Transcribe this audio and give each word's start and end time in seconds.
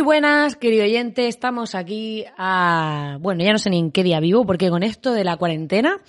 Muy 0.00 0.06
buenas, 0.06 0.56
querido 0.56 0.84
oyente. 0.84 1.28
Estamos 1.28 1.74
aquí 1.74 2.24
a, 2.38 3.18
bueno, 3.20 3.44
ya 3.44 3.52
no 3.52 3.58
sé 3.58 3.68
ni 3.68 3.78
en 3.78 3.90
qué 3.90 4.02
día 4.02 4.18
vivo, 4.18 4.46
porque 4.46 4.70
con 4.70 4.82
esto 4.82 5.12
de 5.12 5.24
la 5.24 5.36
cuarentena 5.36 6.00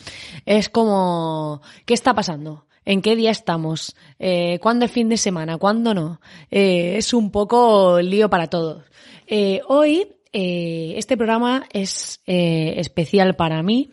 es 0.46 0.70
como, 0.70 1.62
¿qué 1.86 1.94
está 1.94 2.14
pasando? 2.14 2.68
¿En 2.86 3.02
qué 3.02 3.18
día 3.18 3.32
estamos? 3.32 3.94
Eh, 4.18 4.60
¿Cuándo 4.62 4.86
es 4.86 4.92
fin 4.94 5.10
de 5.10 5.18
semana? 5.18 5.58
¿Cuándo 5.58 5.94
no? 5.94 6.22
Eh, 6.50 6.94
es 6.96 7.14
un 7.14 7.32
poco 7.32 8.00
lío 8.00 8.30
para 8.30 8.48
todos. 8.48 8.86
Eh, 9.28 9.60
hoy 9.68 10.08
este 10.32 11.18
programa 11.18 11.66
es 11.74 12.22
especial 12.26 13.36
para 13.36 13.62
mí. 13.62 13.92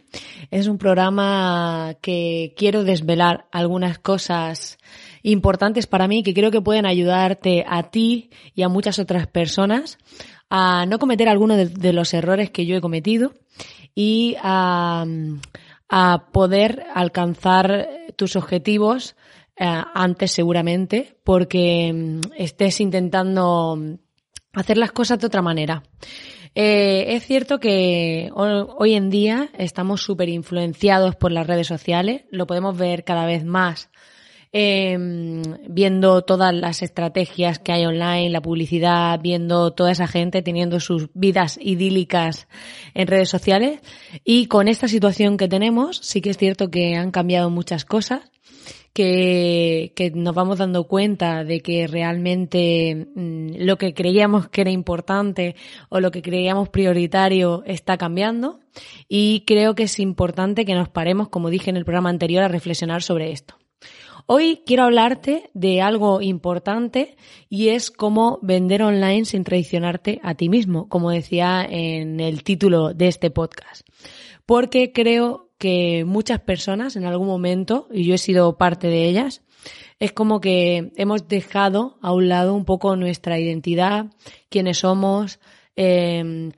Es 0.52 0.68
un 0.68 0.78
programa 0.78 1.96
que 2.00 2.54
quiero 2.56 2.84
desvelar 2.84 3.48
algunas 3.50 3.98
cosas 3.98 4.78
importantes 5.30 5.86
para 5.86 6.08
mí 6.08 6.22
que 6.22 6.34
creo 6.34 6.50
que 6.50 6.60
pueden 6.60 6.86
ayudarte 6.86 7.64
a 7.68 7.90
ti 7.90 8.30
y 8.54 8.62
a 8.62 8.68
muchas 8.68 8.98
otras 8.98 9.26
personas 9.26 9.98
a 10.50 10.86
no 10.86 10.98
cometer 10.98 11.28
alguno 11.28 11.56
de, 11.56 11.92
los 11.92 12.14
errores 12.14 12.50
que 12.50 12.66
yo 12.66 12.76
he 12.76 12.80
cometido 12.80 13.34
y 13.94 14.36
a, 14.42 15.04
poder 16.32 16.84
alcanzar 16.94 17.88
tus 18.16 18.36
objetivos 18.36 19.16
eh, 19.56 19.64
antes 19.94 20.32
seguramente 20.32 21.16
porque 21.24 21.92
mm, 21.92 22.20
estés 22.36 22.80
intentando 22.80 23.78
hacer 24.52 24.76
las 24.76 24.92
cosas 24.92 25.18
de 25.18 25.26
otra 25.26 25.40
manera. 25.40 25.82
Eh, 26.54 27.14
es 27.14 27.24
cierto 27.24 27.58
que 27.58 28.30
hoy 28.34 28.94
en 28.94 29.10
día 29.10 29.48
estamos 29.56 30.02
súper 30.02 30.28
influenciados 30.28 31.16
por 31.16 31.32
las 31.32 31.46
redes 31.46 31.66
sociales, 31.66 32.24
lo 32.30 32.46
podemos 32.46 32.76
ver 32.76 33.04
cada 33.04 33.26
vez 33.26 33.44
más 33.44 33.90
eh, 34.52 34.96
viendo 35.68 36.22
todas 36.22 36.54
las 36.54 36.82
estrategias 36.82 37.58
que 37.58 37.72
hay 37.72 37.84
online, 37.84 38.30
la 38.30 38.40
publicidad, 38.40 39.20
viendo 39.20 39.72
toda 39.72 39.92
esa 39.92 40.06
gente 40.06 40.42
teniendo 40.42 40.80
sus 40.80 41.08
vidas 41.14 41.58
idílicas 41.60 42.48
en 42.94 43.06
redes 43.06 43.28
sociales. 43.28 43.80
Y 44.24 44.46
con 44.46 44.68
esta 44.68 44.88
situación 44.88 45.36
que 45.36 45.48
tenemos, 45.48 45.98
sí 45.98 46.20
que 46.20 46.30
es 46.30 46.38
cierto 46.38 46.70
que 46.70 46.96
han 46.96 47.10
cambiado 47.10 47.50
muchas 47.50 47.84
cosas. 47.84 48.22
Que, 48.94 49.92
que, 49.94 50.10
nos 50.10 50.34
vamos 50.34 50.58
dando 50.58 50.88
cuenta 50.88 51.44
de 51.44 51.60
que 51.60 51.86
realmente 51.86 53.06
mm, 53.14 53.50
lo 53.58 53.78
que 53.78 53.94
creíamos 53.94 54.48
que 54.48 54.62
era 54.62 54.70
importante 54.70 55.54
o 55.88 56.00
lo 56.00 56.10
que 56.10 56.20
creíamos 56.20 56.68
prioritario 56.70 57.62
está 57.64 57.96
cambiando 57.96 58.58
y 59.06 59.44
creo 59.46 59.76
que 59.76 59.84
es 59.84 60.00
importante 60.00 60.64
que 60.64 60.74
nos 60.74 60.88
paremos, 60.88 61.28
como 61.28 61.50
dije 61.50 61.70
en 61.70 61.76
el 61.76 61.84
programa 61.84 62.10
anterior, 62.10 62.42
a 62.42 62.48
reflexionar 62.48 63.04
sobre 63.04 63.30
esto. 63.30 63.57
Hoy 64.30 64.60
quiero 64.66 64.82
hablarte 64.82 65.48
de 65.54 65.80
algo 65.80 66.20
importante 66.20 67.16
y 67.48 67.70
es 67.70 67.90
cómo 67.90 68.38
vender 68.42 68.82
online 68.82 69.24
sin 69.24 69.42
traicionarte 69.42 70.20
a 70.22 70.34
ti 70.34 70.50
mismo, 70.50 70.86
como 70.90 71.10
decía 71.10 71.66
en 71.66 72.20
el 72.20 72.42
título 72.42 72.92
de 72.92 73.08
este 73.08 73.30
podcast. 73.30 73.88
Porque 74.44 74.92
creo 74.92 75.48
que 75.56 76.04
muchas 76.04 76.40
personas 76.40 76.94
en 76.96 77.06
algún 77.06 77.26
momento, 77.26 77.88
y 77.90 78.04
yo 78.04 78.16
he 78.16 78.18
sido 78.18 78.58
parte 78.58 78.88
de 78.88 79.08
ellas, 79.08 79.40
es 79.98 80.12
como 80.12 80.42
que 80.42 80.92
hemos 80.96 81.26
dejado 81.26 81.96
a 82.02 82.12
un 82.12 82.28
lado 82.28 82.52
un 82.52 82.66
poco 82.66 82.96
nuestra 82.96 83.38
identidad, 83.38 84.08
quiénes 84.50 84.80
somos, 84.80 85.40
em, 85.74 86.52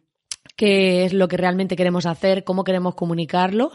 qué 0.56 1.04
es 1.04 1.12
lo 1.12 1.28
que 1.28 1.36
realmente 1.36 1.76
queremos 1.76 2.06
hacer, 2.06 2.42
cómo 2.42 2.64
queremos 2.64 2.96
comunicarlo, 2.96 3.70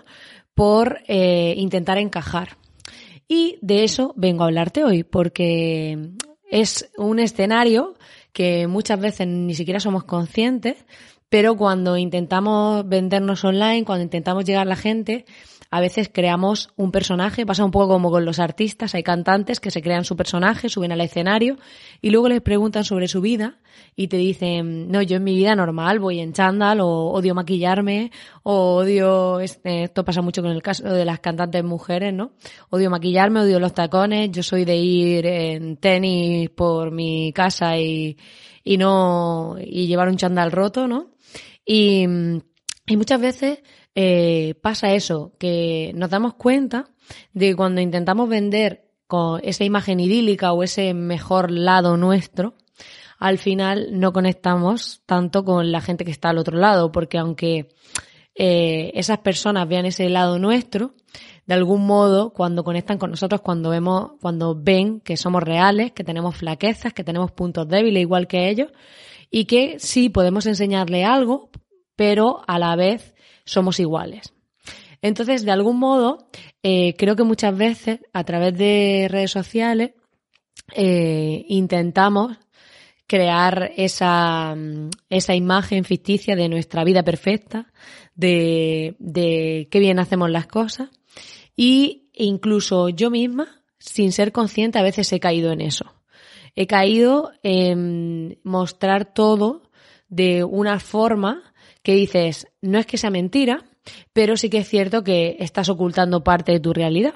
por 0.53 1.00
eh, 1.07 1.53
intentar 1.56 1.97
encajar. 1.97 2.57
Y 3.28 3.58
de 3.62 3.84
eso 3.84 4.13
vengo 4.16 4.44
a 4.44 4.47
hablarte 4.47 4.84
hoy, 4.84 5.03
porque 5.03 6.12
es 6.50 6.90
un 6.97 7.19
escenario 7.19 7.96
que 8.34 8.68
muchas 8.68 9.00
veces 9.00 9.28
ni 9.28 9.56
siquiera 9.56 9.80
somos 9.80 10.03
conscientes, 10.03 10.86
pero 11.30 11.56
cuando 11.56 11.97
intentamos 11.97 12.88
vendernos 12.88 13.44
online, 13.44 13.84
cuando 13.84 14.03
intentamos 14.03 14.46
llegar 14.46 14.63
a 14.63 14.69
la 14.69 14.75
gente, 14.75 15.25
a 15.72 15.80
veces 15.80 16.09
creamos 16.12 16.70
un 16.76 16.92
personaje, 16.92 17.46
pasa 17.46 17.66
un 17.66 17.72
poco 17.72 17.90
como 17.90 18.12
con 18.12 18.26
los 18.26 18.40
artistas, 18.40 18.96
hay 18.96 19.03
cantantes 19.03 19.59
que 19.59 19.72
se 19.72 19.81
crean 19.81 20.06
su 20.06 20.16
personaje, 20.16 20.70
suben 20.70 20.92
al 20.92 21.02
escenario 21.02 21.58
y 22.02 22.12
luego 22.12 22.30
les 22.30 22.42
preguntan 22.42 22.84
sobre 22.84 23.08
su 23.08 23.22
vida 23.22 23.59
y 23.96 24.08
te 24.08 24.18
dicen, 24.18 24.90
no, 24.90 25.02
yo 25.02 25.18
en 25.18 25.24
mi 25.24 25.36
vida 25.36 25.56
normal 25.56 26.00
voy 26.00 26.20
en 26.20 26.34
chándal 26.34 26.81
o 26.81 26.88
odio 26.88 27.36
maquillarme 27.36 28.12
o 28.44 28.75
odio, 28.75 29.40
este, 29.40 29.84
esto 29.84 30.06
pasa 30.06 30.22
mucho 30.22 30.42
con 30.42 30.52
el 30.52 30.62
caso 30.62 30.84
de 30.84 31.06
las 31.06 31.20
cantantes 31.20 31.64
mujeres, 31.64 32.14
¿no? 32.14 32.34
Odio 32.70 32.90
maquillarme, 32.90 33.42
odio 33.42 33.59
los 33.59 33.74
tacones, 33.74 34.31
yo 34.31 34.44
soy 34.44 34.66
de 34.66 34.75
ir 34.75 35.25
en 35.25 35.78
tenis 35.78 36.50
por 36.50 36.92
mi 36.92 37.34
casa 37.34 37.78
y, 37.78 38.18
y 38.64 38.78
no, 38.78 39.56
y 39.59 39.88
llevar 39.88 40.09
un 40.09 40.18
chándal 40.18 40.52
roto, 40.52 40.88
¿no? 40.88 41.12
Y, 41.66 42.06
y 42.88 42.98
muchas 42.98 43.20
veces 43.20 43.59
eh, 43.95 44.56
pasa 44.61 44.94
eso, 44.94 45.33
que 45.39 45.94
nos 45.95 46.09
damos 46.09 46.33
cuenta 46.33 46.89
de 47.33 47.50
que 47.50 47.56
cuando 47.56 47.81
intentamos 47.81 48.28
vender 48.28 48.89
con 49.07 49.39
esa 49.44 49.63
imagen 49.63 50.00
idílica 50.00 50.51
o 50.51 50.63
ese 50.63 50.94
mejor 50.94 51.50
lado 51.50 51.95
nuestro, 51.95 52.56
al 53.17 53.38
final 53.38 53.97
no 53.97 54.11
conectamos 54.11 55.01
tanto 55.06 55.45
con 55.45 55.72
la 55.72 55.79
gente 55.79 56.03
que 56.03 56.11
está 56.11 56.29
al 56.29 56.38
otro 56.38 56.57
lado, 56.57 56.91
porque 56.91 57.17
aunque 57.17 57.69
eh, 58.35 58.91
esas 58.95 59.19
personas 59.19 59.67
vean 59.67 59.85
ese 59.85 60.09
lado 60.09 60.39
nuestro, 60.39 60.94
de 61.45 61.53
algún 61.53 61.85
modo, 61.85 62.33
cuando 62.33 62.63
conectan 62.63 62.97
con 62.97 63.12
nosotros, 63.12 63.39
cuando 63.41 63.69
vemos, 63.69 64.12
cuando 64.19 64.56
ven 64.56 65.00
que 65.00 65.16
somos 65.16 65.44
reales, 65.44 65.91
que 65.94 66.03
tenemos 66.03 66.35
flaquezas, 66.35 66.91
que 66.91 67.03
tenemos 67.03 67.31
puntos 67.31 67.67
débiles 67.67 68.01
igual 68.01 68.27
que 68.27 68.50
ellos, 68.50 68.72
y 69.29 69.45
que 69.45 69.79
sí 69.79 70.09
podemos 70.09 70.47
enseñarle 70.47 71.06
algo, 71.06 71.50
pero 71.95 72.41
a 72.47 72.59
la 72.59 72.75
vez 72.75 73.15
somos 73.45 73.79
iguales. 73.79 74.33
Entonces, 75.01 75.45
de 75.45 75.51
algún 75.51 75.77
modo, 75.77 76.27
eh, 76.63 76.95
creo 76.97 77.15
que 77.15 77.24
muchas 77.24 77.56
veces 77.56 78.00
a 78.12 78.24
través 78.24 78.57
de 78.57 79.07
redes 79.09 79.31
sociales 79.31 79.92
eh, 80.74 81.45
intentamos 81.47 82.38
crear 83.07 83.71
esa, 83.77 84.56
esa 85.09 85.36
imagen 85.36 85.83
ficticia 85.83 86.36
de 86.36 86.50
nuestra 86.50 86.83
vida 86.83 87.03
perfecta, 87.03 87.71
de, 88.15 88.95
de 88.97 89.68
qué 89.69 89.80
bien 89.80 90.00
hacemos 90.00 90.30
las 90.31 90.48
cosas. 90.48 90.89
Y 91.56 92.09
incluso 92.13 92.89
yo 92.89 93.12
misma, 93.12 93.62
sin 93.77 94.12
ser 94.12 94.31
consciente, 94.31 94.80
a 94.80 94.83
veces 94.83 95.12
he 95.13 95.19
caído 95.19 95.51
en 95.51 95.62
eso. 95.62 95.94
He 96.56 96.68
caído 96.68 97.31
en 97.44 98.39
mostrar 98.44 99.13
todo 99.13 99.69
de 100.07 100.44
una 100.44 100.80
forma 100.80 101.53
que 101.86 101.94
dices, 101.94 102.48
no 102.62 102.80
es 102.80 102.88
que 102.88 102.98
sea 102.98 103.12
mentira, 103.12 103.64
pero 104.12 104.36
sí 104.36 104.50
que 104.50 104.58
es 104.58 104.68
cierto 104.68 105.04
que 105.04 105.38
estás 105.40 105.70
ocultando 105.70 106.24
parte 106.24 106.52
de 106.52 106.60
tu 106.60 106.74
realidad. 106.74 107.14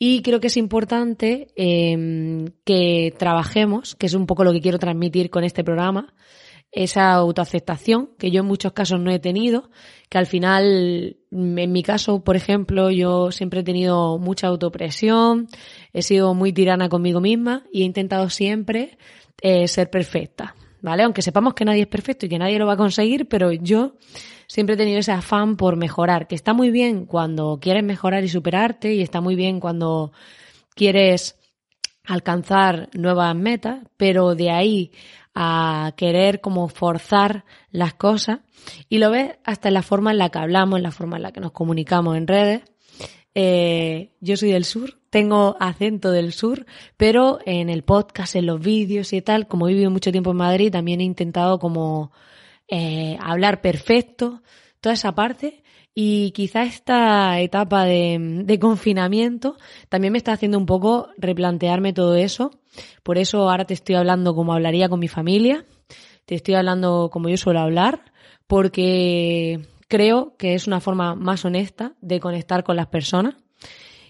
Y 0.00 0.20
creo 0.22 0.40
que 0.40 0.48
es 0.48 0.56
importante 0.56 1.46
em, 1.54 2.46
que 2.64 3.14
trabajemos, 3.16 3.94
que 3.94 4.06
es 4.06 4.14
un 4.14 4.26
poco 4.26 4.42
lo 4.42 4.52
que 4.52 4.60
quiero 4.60 4.80
transmitir 4.80 5.30
con 5.30 5.44
este 5.44 5.62
programa, 5.62 6.12
esa 6.72 7.12
autoaceptación 7.12 8.10
que 8.18 8.32
yo 8.32 8.40
en 8.40 8.46
muchos 8.46 8.72
casos 8.72 8.98
no 8.98 9.12
he 9.12 9.20
tenido, 9.20 9.70
que 10.08 10.18
al 10.18 10.26
final, 10.26 11.16
en 11.30 11.72
mi 11.72 11.84
caso, 11.84 12.24
por 12.24 12.34
ejemplo, 12.34 12.90
yo 12.90 13.30
siempre 13.30 13.60
he 13.60 13.62
tenido 13.62 14.18
mucha 14.18 14.48
autopresión, 14.48 15.46
he 15.92 16.02
sido 16.02 16.34
muy 16.34 16.52
tirana 16.52 16.88
conmigo 16.88 17.20
misma 17.20 17.64
y 17.72 17.82
he 17.82 17.84
intentado 17.84 18.28
siempre 18.28 18.98
eh, 19.40 19.68
ser 19.68 19.88
perfecta. 19.88 20.56
¿Vale? 20.84 21.02
Aunque 21.02 21.22
sepamos 21.22 21.54
que 21.54 21.64
nadie 21.64 21.82
es 21.82 21.88
perfecto 21.88 22.26
y 22.26 22.28
que 22.28 22.38
nadie 22.38 22.58
lo 22.58 22.66
va 22.66 22.74
a 22.74 22.76
conseguir, 22.76 23.26
pero 23.26 23.50
yo 23.50 23.94
siempre 24.46 24.74
he 24.74 24.76
tenido 24.76 24.98
ese 24.98 25.12
afán 25.12 25.56
por 25.56 25.76
mejorar, 25.76 26.28
que 26.28 26.34
está 26.34 26.52
muy 26.52 26.70
bien 26.70 27.06
cuando 27.06 27.58
quieres 27.58 27.82
mejorar 27.82 28.22
y 28.22 28.28
superarte 28.28 28.94
y 28.94 29.00
está 29.00 29.22
muy 29.22 29.34
bien 29.34 29.60
cuando 29.60 30.12
quieres 30.74 31.36
alcanzar 32.04 32.90
nuevas 32.92 33.34
metas, 33.34 33.78
pero 33.96 34.34
de 34.34 34.50
ahí 34.50 34.92
a 35.34 35.94
querer 35.96 36.42
como 36.42 36.68
forzar 36.68 37.46
las 37.70 37.94
cosas 37.94 38.40
y 38.90 38.98
lo 38.98 39.10
ves 39.10 39.38
hasta 39.42 39.68
en 39.68 39.74
la 39.74 39.82
forma 39.82 40.10
en 40.10 40.18
la 40.18 40.28
que 40.28 40.38
hablamos, 40.38 40.76
en 40.76 40.82
la 40.82 40.90
forma 40.90 41.16
en 41.16 41.22
la 41.22 41.32
que 41.32 41.40
nos 41.40 41.52
comunicamos 41.52 42.14
en 42.18 42.26
redes. 42.26 42.62
Eh, 43.34 44.10
yo 44.20 44.36
soy 44.36 44.52
del 44.52 44.64
sur, 44.64 44.98
tengo 45.10 45.56
acento 45.58 46.12
del 46.12 46.32
sur, 46.32 46.66
pero 46.96 47.38
en 47.44 47.68
el 47.68 47.82
podcast, 47.82 48.36
en 48.36 48.46
los 48.46 48.60
vídeos 48.60 49.12
y 49.12 49.22
tal, 49.22 49.48
como 49.48 49.68
he 49.68 49.72
vivido 49.72 49.90
mucho 49.90 50.12
tiempo 50.12 50.30
en 50.30 50.36
Madrid, 50.36 50.70
también 50.70 51.00
he 51.00 51.04
intentado 51.04 51.58
como 51.58 52.12
eh, 52.68 53.18
hablar 53.20 53.60
perfecto, 53.60 54.42
toda 54.80 54.94
esa 54.94 55.14
parte. 55.14 55.62
Y 55.96 56.32
quizá 56.32 56.64
esta 56.64 57.38
etapa 57.40 57.84
de, 57.84 58.42
de, 58.44 58.58
confinamiento 58.58 59.56
también 59.88 60.12
me 60.12 60.18
está 60.18 60.32
haciendo 60.32 60.58
un 60.58 60.66
poco 60.66 61.10
replantearme 61.16 61.92
todo 61.92 62.16
eso. 62.16 62.50
Por 63.04 63.16
eso 63.16 63.48
ahora 63.48 63.64
te 63.64 63.74
estoy 63.74 63.94
hablando 63.94 64.34
como 64.34 64.52
hablaría 64.52 64.88
con 64.88 64.98
mi 64.98 65.06
familia, 65.06 65.64
te 66.26 66.34
estoy 66.34 66.54
hablando 66.54 67.10
como 67.12 67.28
yo 67.28 67.36
suelo 67.36 67.60
hablar, 67.60 68.12
porque 68.48 69.60
creo 69.94 70.34
que 70.36 70.54
es 70.54 70.66
una 70.66 70.80
forma 70.80 71.14
más 71.14 71.44
honesta 71.44 71.92
de 72.00 72.18
conectar 72.18 72.64
con 72.64 72.74
las 72.74 72.88
personas. 72.88 73.36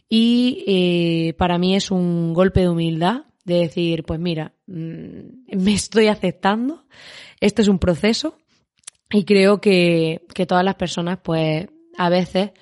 Y 0.09 0.65
eh, 0.67 1.35
para 1.35 1.59
mí 1.59 1.77
es 1.77 1.91
un 1.91 2.33
golpe 2.33 2.61
de 2.61 2.71
humildad 2.71 3.25
de 3.45 3.59
decir, 3.59 4.03
pues 4.05 4.19
mira, 4.19 4.55
mm, 4.67 5.59
me 5.59 5.75
estoy 5.75 6.07
aceptando, 6.07 6.87
esto 7.39 7.61
es 7.61 7.69
un 7.69 7.79
proceso 7.79 8.39
y 9.11 9.25
creo 9.25 9.61
que, 9.61 10.23
que 10.33 10.47
todas 10.47 10.65
las 10.65 10.77
personas, 10.77 11.19
pues 11.23 11.67
a 11.99 12.09
veces 12.09 12.53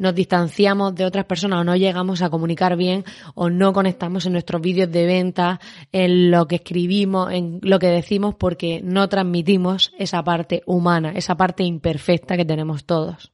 nos 0.00 0.14
distanciamos 0.14 0.94
de 0.94 1.04
otras 1.04 1.26
personas 1.26 1.60
o 1.60 1.64
no 1.64 1.76
llegamos 1.76 2.22
a 2.22 2.30
comunicar 2.30 2.74
bien 2.74 3.04
o 3.34 3.50
no 3.50 3.74
conectamos 3.74 4.24
en 4.24 4.32
nuestros 4.32 4.62
vídeos 4.62 4.90
de 4.90 5.04
venta, 5.04 5.60
en 5.92 6.30
lo 6.30 6.48
que 6.48 6.56
escribimos, 6.56 7.30
en 7.30 7.60
lo 7.62 7.78
que 7.78 7.88
decimos 7.88 8.34
porque 8.34 8.80
no 8.82 9.10
transmitimos 9.10 9.92
esa 9.98 10.24
parte 10.24 10.62
humana, 10.64 11.12
esa 11.14 11.36
parte 11.36 11.64
imperfecta 11.64 12.38
que 12.38 12.46
tenemos 12.46 12.86
todos. 12.86 13.32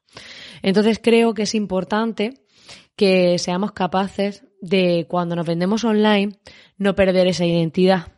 Entonces 0.61 0.99
creo 1.01 1.35
que 1.35 1.43
es 1.43 1.55
importante 1.55 2.43
que 2.97 3.39
seamos 3.39 3.71
capaces 3.71 4.45
de 4.61 5.07
cuando 5.09 5.37
nos 5.37 5.47
vendemos 5.47 5.85
online 5.85 6.41
no 6.79 6.97
perder 6.97 7.29
esa 7.29 7.47
identidad 7.47 8.16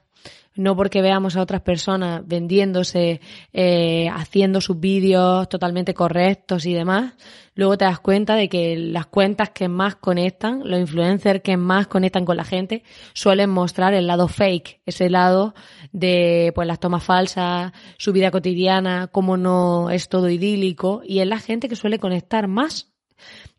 no 0.58 0.74
porque 0.74 1.02
veamos 1.02 1.36
a 1.36 1.40
otras 1.40 1.62
personas 1.62 2.26
vendiéndose, 2.26 3.20
eh, 3.52 4.08
haciendo 4.12 4.60
sus 4.60 4.80
vídeos 4.80 5.48
totalmente 5.48 5.94
correctos 5.94 6.66
y 6.66 6.74
demás, 6.74 7.14
luego 7.54 7.78
te 7.78 7.84
das 7.84 8.00
cuenta 8.00 8.34
de 8.34 8.48
que 8.48 8.76
las 8.76 9.06
cuentas 9.06 9.50
que 9.50 9.68
más 9.68 9.94
conectan, 9.94 10.62
los 10.64 10.80
influencers 10.80 11.42
que 11.42 11.56
más 11.56 11.86
conectan 11.86 12.24
con 12.24 12.36
la 12.36 12.44
gente, 12.44 12.82
suelen 13.12 13.50
mostrar 13.50 13.94
el 13.94 14.08
lado 14.08 14.26
fake, 14.26 14.80
ese 14.84 15.08
lado 15.08 15.54
de 15.92 16.50
pues 16.56 16.66
las 16.66 16.80
tomas 16.80 17.04
falsas, 17.04 17.72
su 17.96 18.12
vida 18.12 18.32
cotidiana, 18.32 19.06
cómo 19.06 19.36
no 19.36 19.90
es 19.90 20.08
todo 20.08 20.28
idílico, 20.28 21.02
y 21.04 21.20
es 21.20 21.28
la 21.28 21.38
gente 21.38 21.68
que 21.68 21.76
suele 21.76 22.00
conectar 22.00 22.48
más 22.48 22.92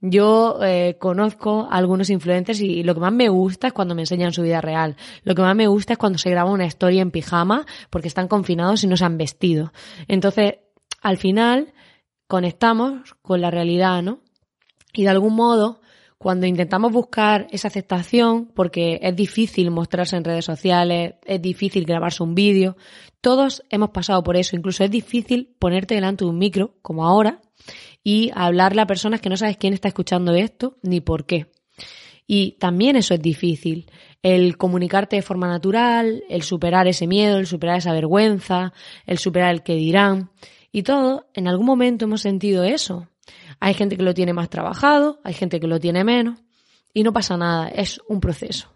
yo 0.02 0.60
eh, 0.64 0.98
conozco 1.00 1.68
a 1.70 1.78
algunos 1.78 2.10
influencers 2.10 2.62
y 2.62 2.84
lo 2.84 2.94
que 2.94 3.02
más 3.02 3.12
me 3.12 3.30
gusta 3.30 3.68
es 3.68 3.74
cuando 3.74 3.96
me 3.96 4.04
enseñan 4.04 4.32
su 4.32 4.42
vida 4.42 4.62
real. 4.62 4.96
Lo 5.24 5.36
que 5.36 5.42
más 5.42 5.56
me 5.56 5.68
gusta 5.68 5.94
es 5.94 6.00
cuando 6.00 6.18
se 6.18 6.30
graba 6.30 6.52
una 6.52 6.66
historia 6.66 7.02
en 7.02 7.12
pijama 7.12 7.66
porque 7.90 8.08
están 8.08 8.28
confinados 8.28 8.84
y 8.84 8.88
no 8.88 8.96
se 8.96 9.06
han 9.06 9.18
vestido. 9.18 9.74
Entonces, 10.08 10.56
al 11.02 11.18
final, 11.18 11.74
conectamos 12.28 13.16
con 13.22 13.42
la 13.42 13.52
realidad, 13.52 14.02
¿no? 14.02 14.20
Y 14.94 15.04
de 15.04 15.10
algún 15.10 15.36
modo, 15.36 15.82
cuando 16.18 16.46
intentamos 16.46 16.92
buscar 16.92 17.48
esa 17.52 17.68
aceptación, 17.68 18.52
porque 18.54 19.00
es 19.02 19.16
difícil 19.16 19.72
mostrarse 19.72 20.16
en 20.16 20.24
redes 20.24 20.46
sociales, 20.46 21.16
es 21.26 21.42
difícil 21.42 21.86
grabarse 21.86 22.24
un 22.24 22.36
vídeo, 22.36 22.76
todos 23.22 23.64
hemos 23.70 23.92
pasado 23.92 24.24
por 24.24 24.36
eso, 24.36 24.56
incluso 24.56 24.84
es 24.84 24.92
difícil 24.92 25.56
ponerte 25.60 25.96
delante 25.96 26.26
de 26.26 26.30
un 26.30 26.38
micro, 26.38 26.76
como 26.82 27.06
ahora, 27.06 27.42
y 28.04 28.32
hablarle 28.34 28.82
a 28.82 28.88
personas 28.88 29.22
que 29.22 29.30
no 29.30 29.38
sabes 29.38 29.58
quién 29.58 29.74
está 29.74 29.88
escuchando 29.88 30.34
esto 30.34 30.78
ni 30.82 31.02
por 31.02 31.26
qué. 31.26 31.48
Y 32.26 32.52
también 32.60 32.96
eso 32.96 33.16
es 33.16 33.22
difícil, 33.22 33.90
el 34.22 34.56
comunicarte 34.58 35.16
de 35.16 35.22
forma 35.24 35.48
natural, 35.48 36.24
el 36.30 36.44
superar 36.44 36.88
ese 36.88 37.08
miedo, 37.08 37.38
el 37.38 37.48
superar 37.48 37.78
esa 37.78 37.92
vergüenza, 37.92 38.72
el 39.06 39.18
superar 39.18 39.52
el 39.52 39.64
que 39.64 39.76
dirán. 39.76 40.30
Y 40.72 40.84
todo, 40.84 41.28
en 41.34 41.48
algún 41.48 41.66
momento 41.66 42.06
hemos 42.06 42.22
sentido 42.22 42.64
eso. 42.64 43.08
Hay 43.60 43.74
gente 43.74 43.98
que 43.98 44.04
lo 44.04 44.14
tiene 44.14 44.34
más 44.34 44.50
trabajado, 44.50 45.20
hay 45.24 45.34
gente 45.34 45.60
que 45.60 45.68
lo 45.68 45.80
tiene 45.80 46.04
menos, 46.04 46.40
y 46.94 47.04
no 47.04 47.14
pasa 47.14 47.36
nada, 47.38 47.70
es 47.70 48.00
un 48.08 48.20
proceso. 48.20 48.70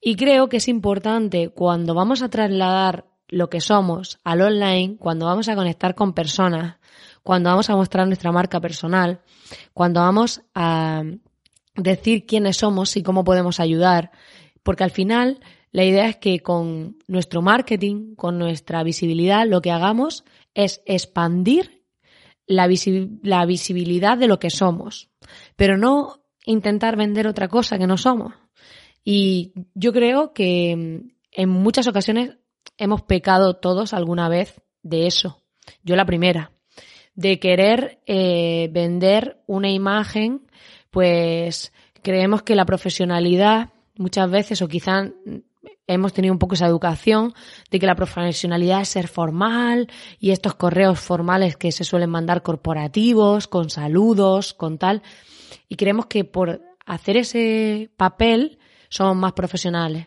Y 0.00 0.16
creo 0.16 0.48
que 0.48 0.58
es 0.58 0.68
importante 0.68 1.48
cuando 1.48 1.94
vamos 1.94 2.22
a 2.22 2.28
trasladar 2.28 3.06
lo 3.28 3.50
que 3.50 3.60
somos 3.60 4.18
al 4.24 4.42
online, 4.42 4.96
cuando 4.98 5.26
vamos 5.26 5.48
a 5.48 5.54
conectar 5.54 5.94
con 5.94 6.12
personas, 6.12 6.76
cuando 7.28 7.50
vamos 7.50 7.68
a 7.68 7.76
mostrar 7.76 8.06
nuestra 8.06 8.32
marca 8.32 8.58
personal, 8.58 9.20
cuando 9.74 10.00
vamos 10.00 10.40
a 10.54 11.02
decir 11.74 12.24
quiénes 12.24 12.56
somos 12.56 12.96
y 12.96 13.02
cómo 13.02 13.22
podemos 13.22 13.60
ayudar, 13.60 14.12
porque 14.62 14.84
al 14.84 14.90
final 14.90 15.38
la 15.70 15.84
idea 15.84 16.08
es 16.08 16.16
que 16.16 16.40
con 16.40 16.96
nuestro 17.06 17.42
marketing, 17.42 18.14
con 18.14 18.38
nuestra 18.38 18.82
visibilidad, 18.82 19.46
lo 19.46 19.60
que 19.60 19.70
hagamos 19.70 20.24
es 20.54 20.80
expandir 20.86 21.84
la, 22.46 22.66
visibilidad 22.66 24.16
de 24.16 24.26
lo 24.26 24.38
que 24.38 24.48
somos, 24.48 25.10
pero 25.54 25.76
no 25.76 26.22
intentar 26.46 26.96
vender 26.96 27.26
otra 27.26 27.48
cosa 27.48 27.76
que 27.76 27.86
no 27.86 27.98
somos. 27.98 28.32
Y 29.04 29.52
yo 29.74 29.92
creo 29.92 30.32
que 30.32 31.12
en 31.32 31.48
muchas 31.50 31.88
ocasiones 31.88 32.38
hemos 32.78 33.02
pecado 33.02 33.56
todos 33.56 33.92
alguna 33.92 34.30
vez 34.30 34.62
de 34.82 35.06
eso. 35.06 35.42
Yo 35.82 35.94
la 35.94 36.06
primera 36.06 36.52
de 37.18 37.40
querer 37.40 37.98
eh, 38.06 38.68
vender 38.70 39.42
una 39.48 39.68
imagen, 39.68 40.46
pues 40.92 41.72
creemos 42.00 42.42
que 42.42 42.54
la 42.54 42.64
profesionalidad 42.64 43.70
muchas 43.96 44.30
veces, 44.30 44.62
o 44.62 44.68
quizás 44.68 45.10
hemos 45.88 46.12
tenido 46.12 46.32
un 46.32 46.38
poco 46.38 46.54
esa 46.54 46.68
educación 46.68 47.34
de 47.72 47.80
que 47.80 47.86
la 47.86 47.96
profesionalidad 47.96 48.82
es 48.82 48.90
ser 48.90 49.08
formal 49.08 49.88
y 50.20 50.30
estos 50.30 50.54
correos 50.54 51.00
formales 51.00 51.56
que 51.56 51.72
se 51.72 51.82
suelen 51.82 52.08
mandar 52.08 52.44
corporativos, 52.44 53.48
con 53.48 53.68
saludos, 53.68 54.54
con 54.54 54.78
tal, 54.78 55.02
y 55.68 55.74
creemos 55.74 56.06
que 56.06 56.22
por 56.22 56.62
hacer 56.86 57.16
ese 57.16 57.90
papel 57.96 58.60
somos 58.90 59.16
más 59.16 59.32
profesionales. 59.32 60.06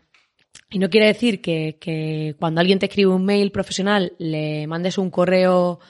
Y 0.69 0.79
no 0.79 0.89
quiere 0.89 1.07
decir 1.07 1.41
que, 1.41 1.77
que 1.77 2.37
cuando 2.39 2.61
alguien 2.61 2.79
te 2.79 2.85
escribe 2.85 3.11
un 3.11 3.25
mail 3.25 3.51
profesional 3.51 4.13
le 4.17 4.65
mandes 4.67 4.97
un 4.97 5.09
correo 5.09 5.81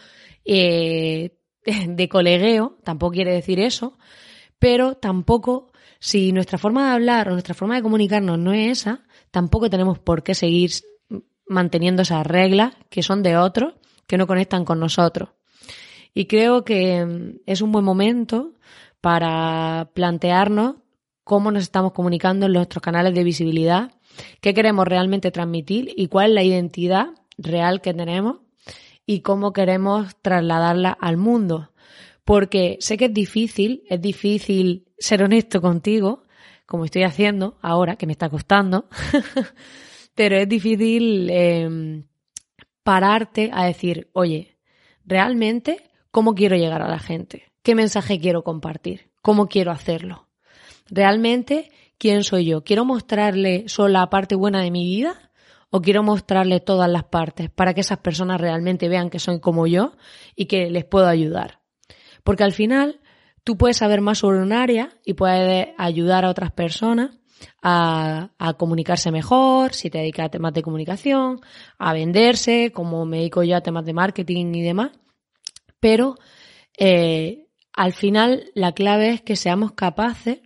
eh, 0.46 1.38
de 1.88 2.10
colegueo, 2.10 2.78
tampoco 2.84 3.14
quiere 3.14 3.34
decir 3.34 3.60
eso, 3.60 3.98
pero 4.60 4.96
tampoco, 4.96 5.72
si 6.00 6.32
nuestra 6.32 6.58
forma 6.58 6.88
de 6.88 6.94
hablar 6.94 7.30
o 7.30 7.32
nuestra 7.32 7.56
forma 7.56 7.76
de 7.76 7.84
comunicarnos 7.84 8.38
no 8.38 8.54
es 8.54 8.82
esa, 8.82 9.04
tampoco 9.32 9.70
tenemos 9.70 10.00
por 10.00 10.24
qué 10.24 10.36
seguir 10.36 10.72
manteniendo 11.48 12.02
esas 12.02 12.26
reglas 12.26 12.74
que 12.90 13.04
son 13.04 13.24
de 13.24 13.38
otros, 13.38 13.74
que 14.08 14.18
no 14.18 14.28
conectan 14.28 14.66
con 14.66 14.80
nosotros. 14.80 15.30
Y 16.14 16.26
creo 16.26 16.64
que 16.64 17.06
mm, 17.06 17.42
es 17.46 17.62
un 17.62 17.72
buen 17.72 17.86
momento 17.86 18.54
para 19.00 19.90
plantearnos 19.94 20.76
cómo 21.24 21.52
nos 21.52 21.64
estamos 21.64 21.94
comunicando 21.94 22.46
en 22.46 22.54
nuestros 22.54 22.82
canales 22.82 23.14
de 23.14 23.24
visibilidad, 23.24 23.92
qué 24.42 24.54
queremos 24.54 24.88
realmente 24.88 25.32
transmitir 25.32 25.94
y 25.96 26.08
cuál 26.08 26.32
es 26.32 26.36
la 26.36 26.44
identidad 26.44 27.08
real 27.38 27.82
que 27.82 27.94
tenemos 27.94 28.38
y 29.06 29.22
cómo 29.22 29.54
queremos 29.54 30.16
trasladarla 30.22 30.92
al 30.92 31.18
mundo. 31.18 31.72
Porque 32.24 32.78
sé 32.80 32.98
que 32.98 33.06
es 33.06 33.14
difícil, 33.14 33.84
es 33.90 34.02
difícil 34.02 34.88
ser 34.98 35.24
honesto 35.24 35.62
contigo, 35.62 36.24
como 36.66 36.86
estoy 36.86 37.04
haciendo 37.04 37.58
ahora, 37.62 37.96
que 37.96 38.06
me 38.06 38.14
está 38.14 38.30
costando, 38.30 38.88
pero 40.16 40.38
es 40.38 40.48
difícil 40.48 41.30
em, 41.30 42.06
pararte 42.84 43.50
a 43.54 43.66
decir, 43.66 44.10
oye, 44.14 44.58
realmente, 45.06 45.90
¿cómo 46.12 46.36
quiero 46.36 46.56
llegar 46.56 46.82
a 46.82 46.90
la 46.90 47.00
gente? 47.00 47.52
¿Qué 47.64 47.76
mensaje 47.76 48.20
quiero 48.20 48.44
compartir? 48.44 49.12
¿Cómo 49.22 49.48
quiero 49.48 49.72
hacerlo? 49.72 50.28
¿Realmente 50.90 51.72
quién 51.98 52.24
soy 52.24 52.46
yo? 52.46 52.64
¿Quiero 52.64 52.86
mostrarle 52.86 53.68
solo 53.68 53.90
la 53.90 54.10
parte 54.10 54.36
buena 54.36 54.62
de 54.62 54.72
mi 54.72 54.86
vida? 54.86 55.31
O 55.72 55.82
quiero 55.82 56.04
mostrarle 56.04 56.60
todas 56.60 56.90
las 56.90 57.06
partes 57.06 57.50
para 57.50 57.74
que 57.74 57.82
esas 57.82 57.98
personas 58.00 58.40
realmente 58.40 58.90
vean 58.90 59.10
que 59.10 59.20
son 59.20 59.40
como 59.40 59.66
yo 59.66 59.94
y 60.36 60.46
que 60.46 60.70
les 60.70 60.86
puedo 60.86 61.08
ayudar. 61.08 61.62
Porque 62.24 62.44
al 62.44 62.52
final 62.52 63.00
tú 63.44 63.58
puedes 63.58 63.78
saber 63.78 64.02
más 64.02 64.20
sobre 64.20 64.40
un 64.40 64.54
área 64.54 64.90
y 65.06 65.14
puedes 65.14 65.70
ayudar 65.78 66.26
a 66.26 66.30
otras 66.30 66.52
personas 66.52 67.12
a, 67.64 68.30
comunicarse 68.58 69.12
mejor, 69.12 69.74
si 69.74 69.90
te 69.90 70.00
dedicas 70.00 70.28
a 70.28 70.30
temas 70.30 70.54
de 70.54 70.62
comunicación, 70.62 71.40
a 71.80 71.94
venderse, 71.94 72.72
como 72.72 73.06
me 73.06 73.18
dedico 73.18 73.42
yo 73.42 73.56
a 73.56 73.62
temas 73.62 73.86
de 73.86 73.94
marketing 73.94 74.54
y 74.54 74.62
demás. 74.62 74.92
Pero 75.80 76.18
eh, 76.78 77.48
al 77.74 77.94
final 77.94 78.52
la 78.54 78.74
clave 78.74 79.10
es 79.10 79.22
que 79.22 79.36
seamos 79.36 79.72
capaces 79.72 80.42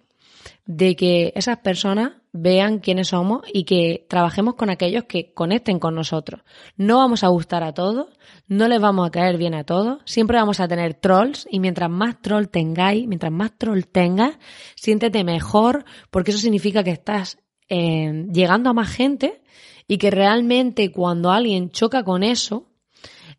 de 0.66 0.96
que 0.96 1.34
esas 1.36 1.58
personas 1.58 2.14
vean 2.38 2.80
quiénes 2.80 3.10
somos 3.10 3.42
y 3.54 3.64
que 3.64 4.06
trabajemos 4.10 4.56
con 4.56 4.70
aquellos 4.70 5.06
que 5.06 5.34
conecten 5.34 5.80
con 5.80 5.96
nosotros. 5.96 6.42
No 6.76 6.98
vamos 6.98 7.24
a 7.24 7.30
gustar 7.30 7.64
a 7.64 7.74
todos, 7.74 8.08
no 8.48 8.68
les 8.68 8.82
vamos 8.82 9.08
a 9.08 9.12
caer 9.12 9.38
bien 9.38 9.54
a 9.54 9.64
todos, 9.64 10.02
siempre 10.06 10.38
vamos 10.38 10.60
a 10.60 10.68
tener 10.68 10.94
trolls 10.96 11.48
y 11.50 11.60
mientras 11.60 11.90
más 11.90 12.22
troll 12.22 12.48
tengáis, 12.48 13.08
mientras 13.08 13.32
más 13.32 13.58
troll 13.58 13.84
tengas, 13.84 14.38
siéntete 14.76 15.24
mejor 15.24 15.86
porque 16.12 16.32
eso 16.32 16.40
significa 16.40 16.84
que 16.84 16.92
estás 16.92 17.38
eh, 17.70 18.28
llegando 18.32 18.70
a 18.70 18.74
más 18.74 18.90
gente 18.90 19.42
y 19.88 19.98
que 19.98 20.12
realmente 20.12 20.92
cuando 20.92 21.32
alguien 21.32 21.70
choca 21.72 22.04
con 22.04 22.24
eso, 22.24 22.68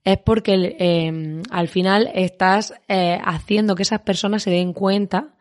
es 0.05 0.19
porque 0.19 0.77
eh, 0.79 1.43
al 1.51 1.69
final 1.69 2.11
estás 2.15 2.73
eh, 2.89 3.19
haciendo 3.23 3.75
que 3.75 3.83
esas 3.83 4.01
personas 4.01 4.45
se 4.45 4.51
den 4.51 4.73
cuenta 4.73 5.35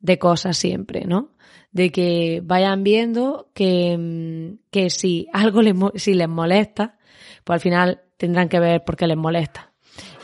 de 0.00 0.18
cosas 0.18 0.58
siempre, 0.58 1.04
¿no? 1.06 1.30
De 1.72 1.90
que 1.90 2.40
vayan 2.44 2.84
viendo 2.84 3.50
que, 3.54 3.96
mm, 3.98 4.70
que 4.70 4.90
si 4.90 5.26
algo 5.32 5.62
les, 5.62 5.74
si 5.96 6.14
les 6.14 6.28
molesta, 6.28 6.98
pues 7.44 7.56
al 7.56 7.60
final 7.60 8.02
tendrán 8.16 8.48
que 8.48 8.60
ver 8.60 8.84
por 8.84 8.96
qué 8.96 9.06
les 9.06 9.16
molesta. 9.16 9.72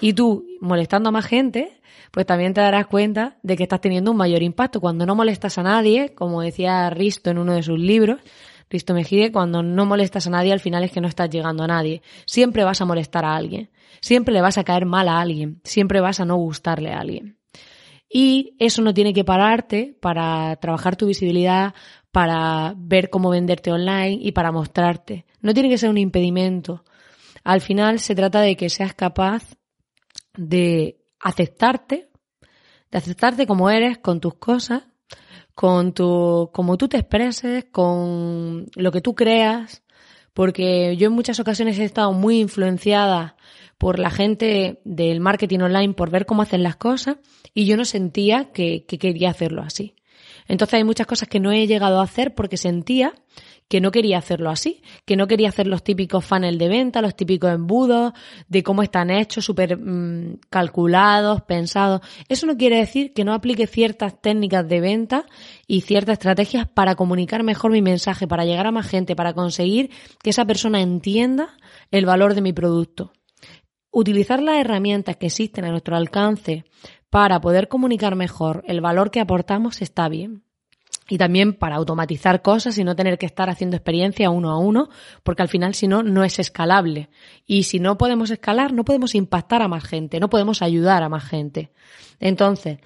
Y 0.01 0.13
tú, 0.13 0.47
molestando 0.61 1.09
a 1.09 1.13
más 1.13 1.27
gente, 1.27 1.81
pues 2.11 2.27
también 2.27 2.55
te 2.55 2.61
darás 2.61 2.87
cuenta 2.87 3.39
de 3.43 3.57
que 3.57 3.65
estás 3.65 3.81
teniendo 3.81 4.11
un 4.11 4.17
mayor 4.17 4.43
impacto. 4.43 4.81
Cuando 4.81 5.07
no 5.07 5.15
molestas 5.15 5.59
a 5.59 5.63
nadie, 5.63 6.15
como 6.15 6.43
decía 6.43 6.89
Risto 6.91 7.31
en 7.31 7.39
uno 7.39 7.55
de 7.55 7.63
sus 7.63 7.79
libros, 7.79 8.21
Risto 8.71 8.95
Mejide, 8.95 9.33
cuando 9.33 9.63
no 9.63 9.87
molestas 9.87 10.27
a 10.27 10.31
nadie, 10.31 10.53
al 10.53 10.61
final 10.61 10.85
es 10.85 10.93
que 10.93 11.01
no 11.01 11.09
estás 11.09 11.31
llegando 11.31 11.65
a 11.65 11.67
nadie. 11.67 12.03
Siempre 12.27 12.65
vas 12.65 12.81
a 12.81 12.85
molestar 12.85 13.25
a 13.25 13.35
alguien. 13.35 13.71
Siempre 14.01 14.35
le 14.35 14.43
vas 14.43 14.59
a 14.59 14.65
caer 14.65 14.85
mal 14.85 15.09
a 15.09 15.21
alguien. 15.21 15.61
Siempre 15.65 16.01
vas 16.01 16.21
a 16.21 16.25
no 16.25 16.37
gustarle 16.37 16.93
a 16.93 17.01
alguien. 17.01 17.38
Y 18.09 18.57
eso 18.59 18.81
no 18.83 18.95
tiene 18.95 19.13
que 19.13 19.25
pararte 19.25 19.97
para 20.01 20.57
trabajar 20.57 20.97
tu 20.97 21.07
visibilidad, 21.07 21.75
para 22.11 22.75
ver 22.77 23.11
cómo 23.11 23.31
venderte 23.31 23.71
online 23.71 24.19
y 24.21 24.33
para 24.33 24.51
mostrarte. 24.51 25.27
No 25.41 25.53
tiene 25.53 25.69
que 25.69 25.79
ser 25.79 25.91
un 25.91 25.99
impedimento. 25.99 26.85
Al 27.45 27.61
final 27.61 28.01
se 28.01 28.15
trata 28.15 28.41
de 28.41 28.57
que 28.57 28.71
seas 28.71 28.95
capaz 28.95 29.57
de 30.37 30.99
aceptarte, 31.21 32.09
de 32.91 32.99
aceptarte 32.99 33.47
como 33.47 33.71
eres, 33.71 33.99
con 33.99 34.21
tus 34.21 34.35
cosas, 34.35 34.85
con 35.55 35.93
tu, 35.93 36.51
como 36.53 36.77
tú 36.77 36.89
te 36.89 36.99
expreses, 36.99 37.67
con 37.71 38.67
lo 38.75 38.93
que 38.93 39.01
tú 39.01 39.15
creas, 39.15 39.83
porque 40.33 40.97
yo 40.97 41.09
en 41.09 41.15
muchas 41.15 41.41
ocasiones 41.41 41.79
he 41.79 41.85
estado 41.85 42.13
muy 42.13 42.39
influenciada 42.39 43.37
por 43.79 44.01
la 44.01 44.11
gente 44.11 44.81
del 44.85 45.21
marketing 45.21 45.61
online 45.61 45.95
por 45.95 46.11
ver 46.11 46.27
cómo 46.27 46.43
hacen 46.43 46.65
las 46.65 46.77
cosas 46.77 47.17
y 47.55 47.65
yo 47.65 47.77
no 47.77 47.85
sentía 47.85 48.53
que, 48.53 48.85
quería 48.85 49.31
hacerlo 49.31 49.63
así. 49.63 49.95
Entonces 50.49 50.75
hay 50.75 50.85
muchas 50.85 51.07
cosas 51.07 51.29
que 51.29 51.41
no 51.41 51.53
he 51.53 51.67
llegado 51.67 52.01
a 52.01 52.05
hacer 52.05 52.35
porque 52.35 52.57
sentía 52.57 53.15
que 53.69 53.83
no 53.83 53.91
quería 53.91 54.17
hacerlo 54.17 54.49
así, 54.49 54.81
que 55.05 55.15
no 55.15 55.27
quería 55.27 55.51
hacer 55.51 55.67
los 55.67 55.85
típicos 55.85 56.25
funnel 56.25 56.57
de 56.57 56.69
venta, 56.69 57.03
los 57.03 57.15
típicos 57.15 57.53
embudos, 57.53 58.15
de 58.49 58.63
cómo 58.63 58.83
están 58.83 59.11
hechos, 59.11 59.45
súper 59.45 59.77
mm, 59.77 60.39
calculados, 60.49 61.43
pensados. 61.43 62.01
Eso 62.31 62.47
no 62.47 62.57
quiere 62.57 62.79
decir 62.79 63.13
que 63.13 63.25
no 63.25 63.35
aplique 63.35 63.67
ciertas 63.67 64.19
técnicas 64.23 64.67
de 64.67 64.81
venta 64.81 65.27
y 65.67 65.83
ciertas 65.83 66.15
estrategias 66.15 66.67
para 66.67 66.95
comunicar 66.95 67.43
mejor 67.43 67.71
mi 67.71 67.83
mensaje, 67.83 68.27
para 68.27 68.47
llegar 68.47 68.67
a 68.67 68.73
más 68.73 68.89
gente, 68.89 69.15
para 69.15 69.35
conseguir 69.35 69.91
que 70.23 70.31
esa 70.31 70.47
persona 70.47 70.81
entienda 70.81 71.55
el 71.91 72.07
valor 72.07 72.35
de 72.35 72.41
mi 72.41 72.55
producto. 72.55 73.13
Utilizar 73.91 74.43
las 74.43 74.57
herramientas 74.57 75.17
que 75.17 75.27
existen 75.27 75.65
a 75.65 75.71
nuestro 75.71 75.97
alcance 75.97 76.65
para 77.11 77.41
poder 77.41 77.69
comunicar 77.69 78.17
mejor 78.17 78.63
el 78.67 78.81
valor 78.81 79.11
que 79.11 79.21
aportamos 79.21 79.81
está 79.83 80.09
bien. 80.09 80.45
Y 81.11 81.17
también 81.17 81.55
para 81.55 81.77
automatizar 81.77 82.43
cosas 82.43 82.77
y 82.77 82.85
no 82.85 82.95
tener 82.95 83.17
que 83.17 83.25
estar 83.25 83.49
haciendo 83.49 83.77
experiencia 83.77 84.29
uno 84.29 84.51
a 84.51 84.59
uno, 84.59 84.91
porque 85.23 85.41
al 85.41 85.49
final 85.49 85.75
si 85.75 85.89
no, 85.89 86.03
no 86.03 86.23
es 86.23 86.39
escalable. 86.39 87.09
Y 87.47 87.63
si 87.63 87.81
no 87.81 87.97
podemos 87.97 88.31
escalar, 88.31 88.75
no 88.75 88.85
podemos 88.85 89.15
impactar 89.15 89.63
a 89.63 89.69
más 89.69 89.85
gente, 89.85 90.21
no 90.21 90.29
podemos 90.29 90.61
ayudar 90.61 91.03
a 91.03 91.09
más 91.09 91.25
gente. 91.25 91.73
Entonces, 92.21 92.79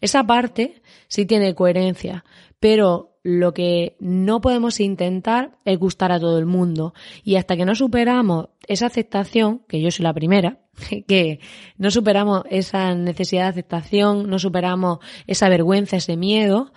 esa 0.00 0.24
parte 0.24 0.82
sí 1.06 1.24
tiene 1.24 1.54
coherencia, 1.54 2.24
pero 2.58 3.17
lo 3.30 3.52
que 3.52 3.94
no 4.00 4.40
podemos 4.40 4.80
intentar 4.80 5.58
es 5.66 5.78
gustar 5.78 6.12
a 6.12 6.18
todo 6.18 6.38
el 6.38 6.46
mundo. 6.46 6.94
Y 7.22 7.36
hasta 7.36 7.58
que 7.58 7.66
no 7.66 7.74
superamos 7.74 8.48
esa 8.66 8.86
aceptación, 8.86 9.60
que 9.68 9.82
yo 9.82 9.90
soy 9.90 10.04
la 10.04 10.14
primera, 10.14 10.62
que 11.06 11.40
no 11.76 11.90
superamos 11.90 12.44
esa 12.48 12.94
necesidad 12.94 13.42
de 13.42 13.48
aceptación, 13.48 14.30
no 14.30 14.38
superamos 14.38 15.00
esa 15.26 15.50
vergüenza, 15.50 15.98
ese 15.98 16.16
miedo, 16.16 16.72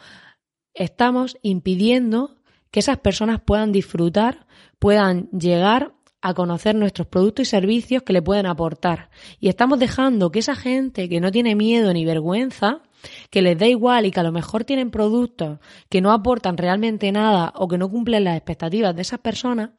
estamos 0.73 1.37
impidiendo 1.41 2.35
que 2.69 2.81
esas 2.81 2.97
personas 2.97 3.39
puedan 3.39 3.71
disfrutar, 3.71 4.45
puedan 4.77 5.29
llegar 5.29 5.93
a 6.21 6.33
conocer 6.33 6.75
nuestros 6.75 7.07
productos 7.07 7.47
y 7.47 7.49
servicios 7.49 8.03
que 8.03 8.11
le 8.11 8.21
pueden 8.21 8.45
aportar. 8.45 9.09
Y 9.39 9.47
estamos 9.47 9.79
dejando 9.79 10.33
que 10.33 10.39
esa 10.39 10.55
gente 10.55 11.07
que 11.07 11.21
no 11.21 11.31
tiene 11.31 11.55
miedo 11.55 11.93
ni 11.93 12.03
vergüenza, 12.03 12.81
que 13.29 13.41
les 13.41 13.57
da 13.57 13.67
igual 13.67 14.05
y 14.05 14.11
que 14.11 14.19
a 14.19 14.23
lo 14.23 14.31
mejor 14.31 14.63
tienen 14.63 14.91
productos 14.91 15.59
que 15.89 16.01
no 16.01 16.11
aportan 16.11 16.57
realmente 16.57 17.11
nada 17.11 17.53
o 17.55 17.67
que 17.67 17.77
no 17.77 17.89
cumplen 17.89 18.23
las 18.23 18.37
expectativas 18.37 18.95
de 18.95 19.01
esas 19.01 19.19
personas, 19.19 19.71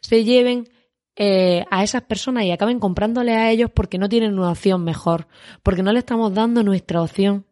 se 0.00 0.24
lleven 0.24 0.68
eh, 1.16 1.64
a 1.70 1.82
esas 1.82 2.02
personas 2.02 2.44
y 2.44 2.52
acaben 2.52 2.78
comprándole 2.78 3.34
a 3.34 3.50
ellos 3.50 3.70
porque 3.74 3.98
no 3.98 4.08
tienen 4.08 4.38
una 4.38 4.52
opción 4.52 4.84
mejor, 4.84 5.26
porque 5.64 5.82
no 5.82 5.92
le 5.92 5.98
estamos 5.98 6.32
dando 6.32 6.62
nuestra 6.62 7.02
opción, 7.02 7.44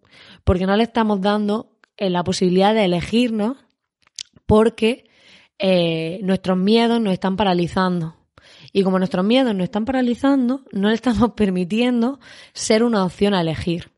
porque 0.44 0.66
no 0.66 0.76
le 0.76 0.84
estamos 0.84 1.20
dando 1.20 1.72
eh, 1.96 2.08
la 2.08 2.22
posibilidad 2.22 2.74
de 2.74 2.84
elegirnos, 2.84 3.56
porque 4.46 5.10
eh, 5.58 6.20
nuestros 6.22 6.56
miedos 6.56 7.00
nos 7.00 7.12
están 7.12 7.36
paralizando. 7.36 8.14
Y 8.72 8.84
como 8.84 8.98
nuestros 8.98 9.24
miedos 9.24 9.54
nos 9.54 9.64
están 9.64 9.84
paralizando, 9.84 10.62
no 10.70 10.88
le 10.88 10.94
estamos 10.94 11.32
permitiendo 11.36 12.20
ser 12.52 12.84
una 12.84 13.04
opción 13.04 13.34
a 13.34 13.40
elegir. 13.40 13.95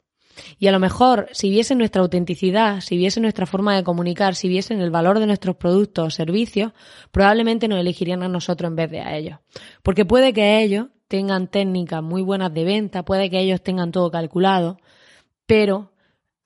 Y 0.59 0.67
a 0.67 0.73
lo 0.73 0.79
mejor, 0.79 1.29
si 1.33 1.51
viesen 1.51 1.79
nuestra 1.79 2.03
autenticidad, 2.03 2.81
si 2.81 2.97
viesen 2.97 3.23
nuestra 3.23 3.47
forma 3.47 3.77
de 3.77 3.85
comunicar, 3.85 4.35
si 4.35 4.49
viesen 4.49 4.81
el 4.81 4.91
valor 4.91 5.19
de 5.19 5.27
nuestros 5.27 5.57
productos 5.57 6.07
o 6.07 6.11
servicios, 6.11 6.73
probablemente 7.11 7.69
nos 7.69 7.81
elegirían 7.81 8.23
a 8.23 8.29
nosotros 8.29 8.69
en 8.69 8.77
vez 8.77 8.91
de 8.91 9.01
a 9.01 9.17
ellos. 9.17 9.39
Porque 9.83 10.05
puede 10.05 10.33
que 10.33 10.63
ellos 10.63 10.87
tengan 11.09 11.49
técnicas 11.49 12.03
muy 12.03 12.23
buenas 12.23 12.53
de 12.53 12.65
venta, 12.65 13.05
puede 13.05 13.31
que 13.31 13.41
ellos 13.41 13.63
tengan 13.63 13.93
todo 13.93 14.11
calculado, 14.11 14.79
pero 15.47 15.93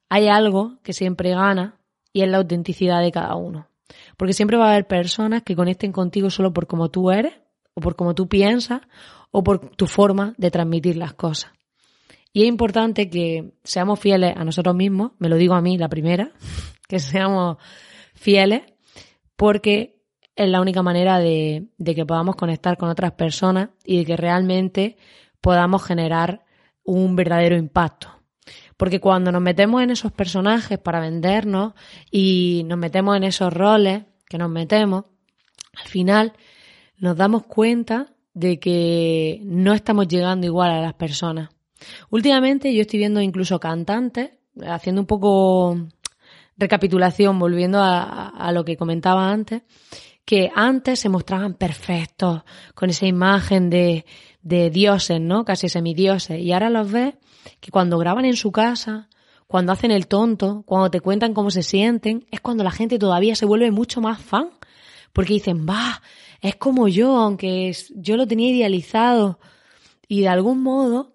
hay 0.08 0.28
algo 0.28 0.78
que 0.82 0.92
siempre 0.92 1.30
gana 1.30 1.80
y 2.12 2.22
es 2.22 2.28
la 2.28 2.38
autenticidad 2.38 3.00
de 3.00 3.10
cada 3.10 3.34
uno. 3.34 3.68
Porque 4.16 4.32
siempre 4.32 4.56
va 4.56 4.66
a 4.66 4.72
haber 4.72 4.86
personas 4.86 5.42
que 5.42 5.56
conecten 5.56 5.92
contigo 5.92 6.30
solo 6.30 6.52
por 6.52 6.66
cómo 6.66 6.90
tú 6.90 7.10
eres, 7.10 7.34
o 7.74 7.80
por 7.80 7.96
cómo 7.96 8.14
tú 8.14 8.28
piensas, 8.28 8.82
o 9.30 9.42
por 9.42 9.70
tu 9.76 9.86
forma 9.86 10.34
de 10.36 10.50
transmitir 10.50 10.96
las 10.96 11.14
cosas. 11.14 11.52
Y 12.32 12.42
es 12.42 12.48
importante 12.48 13.10
que 13.10 13.52
seamos 13.62 14.00
fieles 14.00 14.34
a 14.36 14.44
nosotros 14.44 14.74
mismos, 14.74 15.12
me 15.18 15.28
lo 15.28 15.36
digo 15.36 15.54
a 15.54 15.60
mí 15.60 15.76
la 15.76 15.88
primera, 15.88 16.32
que 16.88 16.98
seamos 16.98 17.58
fieles, 18.14 18.62
porque 19.36 20.02
es 20.34 20.48
la 20.48 20.60
única 20.60 20.82
manera 20.82 21.18
de, 21.18 21.68
que 21.84 22.06
podamos 22.06 22.36
conectar 22.36 22.76
con 22.76 22.88
otras 22.88 23.12
personas 23.12 23.70
y 23.84 23.98
de 23.98 24.04
que 24.06 24.16
realmente 24.16 24.96
podamos 25.40 25.84
generar 25.84 26.44
un 26.84 27.16
verdadero 27.16 27.56
impacto. 27.56 28.08
Porque 28.76 29.00
cuando 29.00 29.30
nos 29.30 29.42
metemos 29.42 29.82
en 29.82 29.90
esos 29.90 30.10
personajes 30.12 30.78
para 30.78 31.00
vendernos 31.00 31.74
y 32.10 32.62
nos 32.66 32.78
metemos 32.78 33.16
en 33.16 33.24
esos 33.24 33.52
roles 33.52 34.04
que 34.26 34.38
nos 34.38 34.50
metemos, 34.50 35.04
al 35.76 35.88
final 35.88 36.32
nos 36.96 37.16
damos 37.16 37.44
cuenta 37.44 38.14
de 38.34 38.58
que 38.58 39.40
no 39.44 39.74
estamos 39.74 40.08
llegando 40.08 40.46
igual 40.46 40.70
a 40.70 40.80
las 40.80 40.94
personas. 40.94 41.50
Últimamente 42.10 42.74
yo 42.74 42.82
estoy 42.82 42.98
viendo 42.98 43.20
incluso 43.20 43.58
cantantes, 43.60 44.30
haciendo 44.66 45.00
un 45.00 45.06
poco 45.06 45.76
recapitulación, 46.56 47.38
volviendo 47.38 47.80
a, 47.82 48.50
lo 48.52 48.64
que 48.64 48.76
comentaba 48.76 49.30
antes, 49.30 49.62
que 50.24 50.50
antes 50.54 51.00
se 51.00 51.08
mostraban 51.08 51.54
perfectos, 51.54 52.42
con 52.74 52.90
esa 52.90 53.06
imagen 53.06 53.70
de, 53.70 54.04
de 54.42 54.70
dioses, 54.70 55.20
¿no? 55.20 55.44
Casi 55.44 55.68
semidioses. 55.68 56.38
Y 56.40 56.52
ahora 56.52 56.70
los 56.70 56.90
ves 56.90 57.14
que 57.60 57.70
cuando 57.70 57.98
graban 57.98 58.24
en 58.24 58.36
su 58.36 58.52
casa, 58.52 59.08
cuando 59.46 59.72
hacen 59.72 59.90
el 59.90 60.06
tonto, 60.06 60.62
cuando 60.66 60.90
te 60.90 61.00
cuentan 61.00 61.34
cómo 61.34 61.50
se 61.50 61.62
sienten, 61.62 62.26
es 62.30 62.40
cuando 62.40 62.64
la 62.64 62.70
gente 62.70 62.98
todavía 62.98 63.34
se 63.34 63.46
vuelve 63.46 63.70
mucho 63.70 64.00
más 64.00 64.20
fan. 64.20 64.50
Porque 65.12 65.34
dicen, 65.34 65.66
va, 65.68 66.00
es 66.40 66.56
como 66.56 66.88
yo, 66.88 67.16
aunque 67.16 67.76
yo 67.96 68.16
lo 68.16 68.26
tenía 68.26 68.50
idealizado. 68.50 69.38
Y 70.08 70.22
de 70.22 70.28
algún 70.28 70.62
modo 70.62 71.11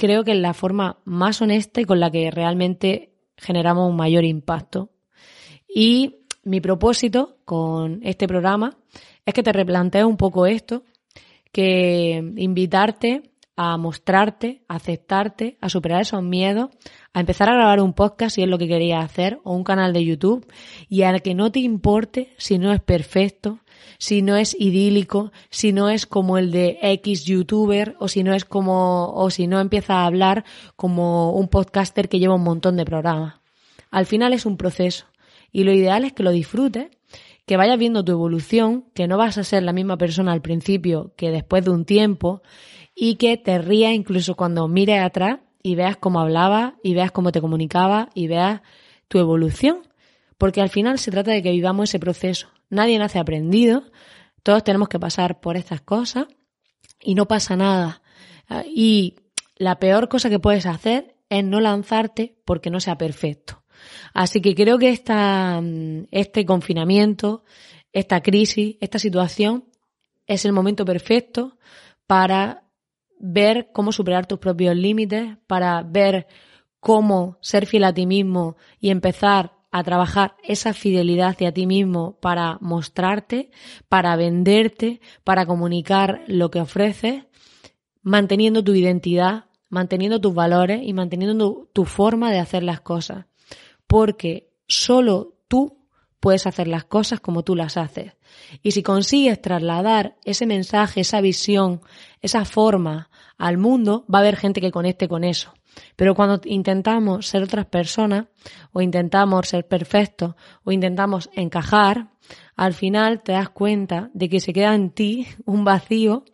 creo 0.00 0.24
que 0.24 0.32
es 0.32 0.38
la 0.38 0.54
forma 0.54 0.98
más 1.04 1.42
honesta 1.42 1.82
y 1.82 1.84
con 1.84 2.00
la 2.00 2.10
que 2.10 2.30
realmente 2.30 3.12
generamos 3.36 3.88
un 3.88 3.96
mayor 3.96 4.24
impacto. 4.24 4.90
Y 5.68 6.24
mi 6.42 6.62
propósito 6.62 7.36
con 7.44 8.00
este 8.02 8.26
programa 8.26 8.78
es 9.26 9.34
que 9.34 9.42
te 9.42 9.52
replantees 9.52 10.06
un 10.06 10.16
poco 10.16 10.46
esto, 10.46 10.84
que 11.52 12.32
invitarte 12.36 13.30
a 13.56 13.76
mostrarte, 13.76 14.62
a 14.68 14.76
aceptarte, 14.76 15.58
a 15.60 15.68
superar 15.68 16.00
esos 16.00 16.22
miedos, 16.22 16.70
a 17.12 17.20
empezar 17.20 17.50
a 17.50 17.54
grabar 17.54 17.82
un 17.82 17.92
podcast 17.92 18.36
si 18.36 18.42
es 18.42 18.48
lo 18.48 18.56
que 18.56 18.68
querías 18.68 19.04
hacer, 19.04 19.38
o 19.44 19.54
un 19.54 19.64
canal 19.64 19.92
de 19.92 20.02
YouTube, 20.02 20.50
y 20.88 21.02
a 21.02 21.18
que 21.18 21.34
no 21.34 21.52
te 21.52 21.60
importe 21.60 22.32
si 22.38 22.56
no 22.56 22.72
es 22.72 22.80
perfecto, 22.80 23.58
si 23.98 24.22
no 24.22 24.36
es 24.36 24.56
idílico, 24.58 25.32
si 25.50 25.72
no 25.72 25.88
es 25.88 26.06
como 26.06 26.38
el 26.38 26.50
de 26.50 26.78
X 26.82 27.24
youtuber, 27.24 27.96
o 27.98 28.08
si 28.08 28.22
no 28.22 28.34
es 28.34 28.44
como, 28.44 29.12
o 29.12 29.30
si 29.30 29.46
no 29.46 29.60
empieza 29.60 29.96
a 29.96 30.06
hablar 30.06 30.44
como 30.76 31.32
un 31.32 31.48
podcaster 31.48 32.08
que 32.08 32.18
lleva 32.18 32.34
un 32.34 32.44
montón 32.44 32.76
de 32.76 32.84
programas. 32.84 33.40
Al 33.90 34.06
final 34.06 34.32
es 34.32 34.46
un 34.46 34.56
proceso, 34.56 35.06
y 35.52 35.64
lo 35.64 35.72
ideal 35.72 36.04
es 36.04 36.12
que 36.12 36.22
lo 36.22 36.30
disfrutes, 36.30 36.88
que 37.46 37.56
vayas 37.56 37.78
viendo 37.78 38.04
tu 38.04 38.12
evolución, 38.12 38.84
que 38.94 39.08
no 39.08 39.18
vas 39.18 39.36
a 39.36 39.44
ser 39.44 39.64
la 39.64 39.72
misma 39.72 39.98
persona 39.98 40.32
al 40.32 40.42
principio 40.42 41.12
que 41.16 41.30
después 41.30 41.64
de 41.64 41.72
un 41.72 41.84
tiempo, 41.84 42.42
y 42.94 43.16
que 43.16 43.36
te 43.36 43.58
rías 43.58 43.94
incluso 43.94 44.36
cuando 44.36 44.68
mires 44.68 45.02
atrás 45.02 45.38
y 45.62 45.74
veas 45.74 45.96
cómo 45.96 46.20
hablaba 46.20 46.76
y 46.82 46.94
veas 46.94 47.12
cómo 47.12 47.32
te 47.32 47.40
comunicaba 47.40 48.10
y 48.14 48.26
veas 48.26 48.60
tu 49.08 49.18
evolución. 49.18 49.78
Porque 50.38 50.60
al 50.60 50.70
final 50.70 50.98
se 50.98 51.10
trata 51.10 51.32
de 51.32 51.42
que 51.42 51.50
vivamos 51.50 51.90
ese 51.90 51.98
proceso. 51.98 52.48
Nadie 52.70 52.98
nace 52.98 53.18
aprendido, 53.18 53.82
todos 54.42 54.64
tenemos 54.64 54.88
que 54.88 54.98
pasar 54.98 55.40
por 55.40 55.56
estas 55.56 55.80
cosas 55.80 56.26
y 57.00 57.14
no 57.14 57.26
pasa 57.26 57.56
nada. 57.56 58.02
Y 58.66 59.16
la 59.56 59.78
peor 59.78 60.08
cosa 60.08 60.30
que 60.30 60.38
puedes 60.38 60.66
hacer 60.66 61.16
es 61.28 61.44
no 61.44 61.60
lanzarte 61.60 62.36
porque 62.44 62.70
no 62.70 62.80
sea 62.80 62.96
perfecto. 62.96 63.62
Así 64.14 64.40
que 64.40 64.54
creo 64.54 64.78
que 64.78 64.90
esta, 64.90 65.60
este 66.10 66.44
confinamiento, 66.44 67.44
esta 67.92 68.22
crisis, 68.22 68.76
esta 68.80 68.98
situación 68.98 69.64
es 70.26 70.44
el 70.44 70.52
momento 70.52 70.84
perfecto 70.84 71.58
para 72.06 72.64
ver 73.18 73.70
cómo 73.72 73.92
superar 73.92 74.26
tus 74.26 74.38
propios 74.38 74.76
límites, 74.76 75.36
para 75.46 75.82
ver 75.82 76.26
cómo 76.80 77.38
ser 77.40 77.66
fiel 77.66 77.84
a 77.84 77.94
ti 77.94 78.06
mismo 78.06 78.56
y 78.80 78.90
empezar 78.90 79.59
a 79.70 79.84
trabajar 79.84 80.36
esa 80.42 80.74
fidelidad 80.74 81.28
hacia 81.28 81.52
ti 81.52 81.66
mismo 81.66 82.18
para 82.20 82.58
mostrarte, 82.60 83.50
para 83.88 84.16
venderte, 84.16 85.00
para 85.24 85.46
comunicar 85.46 86.22
lo 86.26 86.50
que 86.50 86.60
ofreces, 86.60 87.24
manteniendo 88.02 88.64
tu 88.64 88.74
identidad, 88.74 89.46
manteniendo 89.68 90.20
tus 90.20 90.34
valores 90.34 90.82
y 90.82 90.92
manteniendo 90.92 91.68
tu, 91.72 91.84
forma 91.84 92.30
de 92.32 92.40
hacer 92.40 92.62
las 92.62 92.80
cosas. 92.80 93.26
Porque 93.86 94.52
solo 94.66 95.36
tú 95.48 95.79
puedes 96.20 96.46
hacer 96.46 96.68
las 96.68 96.84
cosas 96.84 97.20
como 97.20 97.42
tú 97.42 97.56
las 97.56 97.76
haces. 97.76 98.12
Y 98.62 98.72
si 98.72 98.82
consigues 98.82 99.40
trasladar 99.40 100.16
ese 100.24 100.46
mensaje, 100.46 101.00
esa 101.00 101.20
visión, 101.20 101.80
esa 102.20 102.44
forma 102.44 103.10
al 103.38 103.56
mundo, 103.56 104.04
va 104.12 104.18
a 104.18 104.22
haber 104.22 104.36
gente 104.36 104.60
que 104.60 104.70
conecte 104.70 105.08
con 105.08 105.24
eso. 105.24 105.54
Pero 105.96 106.14
cuando 106.14 106.40
intentamos 106.44 107.26
ser 107.26 107.42
otras 107.42 107.66
personas, 107.66 108.26
o 108.72 108.80
intentamos 108.80 109.48
ser 109.48 109.66
perfectos, 109.66 110.34
o 110.64 110.72
intentamos 110.72 111.30
encajar, 111.34 112.08
al 112.56 112.74
final 112.74 113.22
te 113.22 113.32
das 113.32 113.48
cuenta 113.50 114.10
de 114.12 114.28
que 114.28 114.40
se 114.40 114.52
queda 114.52 114.74
en 114.74 114.90
ti 114.90 115.26
un 115.46 115.64
vacío 115.64 116.24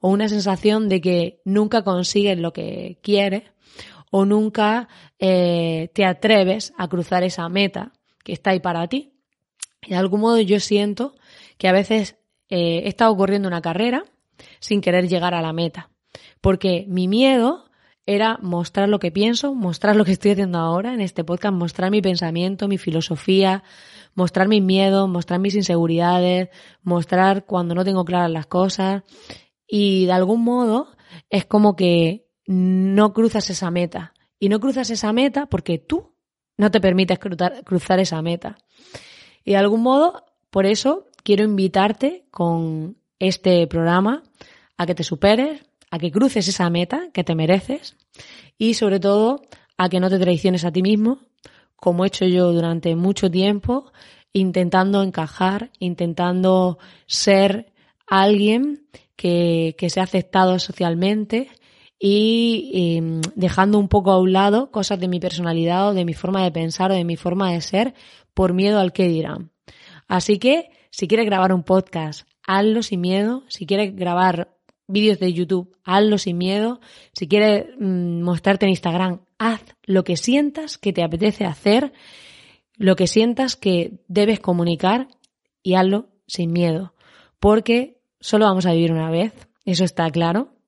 o 0.00 0.08
una 0.08 0.28
sensación 0.28 0.88
de 0.88 1.00
que 1.00 1.40
nunca 1.44 1.82
consigues 1.82 2.38
lo 2.38 2.52
que 2.52 2.98
quieres 3.02 3.44
o 4.10 4.24
nunca 4.24 4.88
eh, 5.18 5.90
te 5.94 6.04
atreves 6.04 6.72
a 6.76 6.88
cruzar 6.88 7.22
esa 7.22 7.48
meta 7.48 7.92
que 8.24 8.32
está 8.32 8.50
ahí 8.50 8.60
para 8.60 8.88
ti. 8.88 9.09
De 9.86 9.96
algún 9.96 10.20
modo 10.20 10.40
yo 10.40 10.60
siento 10.60 11.14
que 11.58 11.68
a 11.68 11.72
veces 11.72 12.16
eh, 12.48 12.82
he 12.84 12.88
estado 12.88 13.16
corriendo 13.16 13.48
una 13.48 13.62
carrera 13.62 14.04
sin 14.58 14.80
querer 14.80 15.08
llegar 15.08 15.34
a 15.34 15.42
la 15.42 15.52
meta. 15.52 15.90
Porque 16.40 16.84
mi 16.88 17.08
miedo 17.08 17.70
era 18.06 18.38
mostrar 18.42 18.88
lo 18.88 18.98
que 18.98 19.12
pienso, 19.12 19.54
mostrar 19.54 19.94
lo 19.94 20.04
que 20.04 20.12
estoy 20.12 20.32
haciendo 20.32 20.58
ahora 20.58 20.94
en 20.94 21.00
este 21.00 21.22
podcast, 21.22 21.54
mostrar 21.54 21.90
mi 21.90 22.02
pensamiento, 22.02 22.66
mi 22.66 22.78
filosofía, 22.78 23.62
mostrar 24.14 24.48
mis 24.48 24.62
miedos, 24.62 25.08
mostrar 25.08 25.38
mis 25.38 25.54
inseguridades, 25.54 26.48
mostrar 26.82 27.44
cuando 27.44 27.74
no 27.74 27.84
tengo 27.84 28.04
claras 28.04 28.30
las 28.30 28.46
cosas. 28.46 29.02
Y 29.66 30.06
de 30.06 30.12
algún 30.12 30.42
modo 30.42 30.88
es 31.28 31.44
como 31.44 31.76
que 31.76 32.26
no 32.46 33.12
cruzas 33.12 33.48
esa 33.50 33.70
meta. 33.70 34.12
Y 34.38 34.48
no 34.48 34.58
cruzas 34.58 34.90
esa 34.90 35.12
meta 35.12 35.46
porque 35.46 35.78
tú 35.78 36.16
no 36.56 36.70
te 36.70 36.80
permites 36.80 37.18
cruzar 37.18 38.00
esa 38.00 38.20
meta. 38.22 38.58
Y 39.44 39.52
de 39.52 39.56
algún 39.56 39.82
modo, 39.82 40.24
por 40.50 40.66
eso 40.66 41.06
quiero 41.22 41.44
invitarte 41.44 42.24
con 42.30 42.96
este 43.18 43.66
programa 43.66 44.22
a 44.76 44.86
que 44.86 44.94
te 44.94 45.04
superes, 45.04 45.62
a 45.90 45.98
que 45.98 46.10
cruces 46.10 46.48
esa 46.48 46.70
meta 46.70 47.08
que 47.12 47.24
te 47.24 47.34
mereces 47.34 47.96
y 48.58 48.74
sobre 48.74 49.00
todo 49.00 49.42
a 49.76 49.88
que 49.88 50.00
no 50.00 50.10
te 50.10 50.18
traiciones 50.18 50.64
a 50.64 50.72
ti 50.72 50.82
mismo, 50.82 51.20
como 51.76 52.04
he 52.04 52.08
hecho 52.08 52.26
yo 52.26 52.52
durante 52.52 52.94
mucho 52.94 53.30
tiempo, 53.30 53.92
intentando 54.32 55.02
encajar, 55.02 55.70
intentando 55.78 56.78
ser 57.06 57.72
alguien 58.06 58.86
que, 59.16 59.74
que 59.78 59.90
sea 59.90 60.04
aceptado 60.04 60.58
socialmente 60.58 61.48
y, 62.02 62.96
em, 62.96 63.20
dejando 63.34 63.78
un 63.78 63.88
poco 63.88 64.10
a 64.10 64.18
un 64.18 64.32
lado 64.32 64.70
cosas 64.70 64.98
de 64.98 65.06
mi 65.06 65.20
personalidad 65.20 65.90
o 65.90 65.94
de 65.94 66.06
mi 66.06 66.14
forma 66.14 66.42
de 66.42 66.50
pensar 66.50 66.90
o 66.90 66.94
de 66.94 67.04
mi 67.04 67.16
forma 67.16 67.52
de 67.52 67.60
ser 67.60 67.94
por 68.32 68.54
miedo 68.54 68.80
al 68.80 68.94
que 68.94 69.06
dirán. 69.06 69.50
Así 70.08 70.38
que 70.38 70.70
si 70.90 71.06
quieres 71.06 71.26
grabar 71.26 71.52
un 71.52 71.62
podcast, 71.62 72.26
hazlo 72.46 72.82
sin 72.82 73.02
miedo. 73.02 73.44
Si 73.48 73.66
quieres 73.66 73.94
grabar 73.94 74.56
vídeos 74.88 75.20
de 75.20 75.32
YouTube, 75.32 75.76
hazlo 75.84 76.16
sin 76.16 76.38
miedo. 76.38 76.80
Si 77.12 77.28
quieres 77.28 77.66
mm, 77.78 78.22
mostrarte 78.22 78.64
en 78.64 78.70
Instagram, 78.70 79.20
haz 79.38 79.62
lo 79.84 80.02
que 80.02 80.16
sientas 80.16 80.78
que 80.78 80.94
te 80.94 81.02
apetece 81.02 81.44
hacer, 81.44 81.92
lo 82.76 82.96
que 82.96 83.06
sientas 83.06 83.56
que 83.56 84.00
debes 84.08 84.40
comunicar 84.40 85.08
y 85.62 85.74
hazlo 85.74 86.08
sin 86.26 86.50
miedo. 86.50 86.94
Porque 87.38 88.00
solo 88.20 88.46
vamos 88.46 88.64
a 88.64 88.72
vivir 88.72 88.90
una 88.90 89.10
vez, 89.10 89.34
eso 89.66 89.84
está 89.84 90.10
claro. 90.10 90.59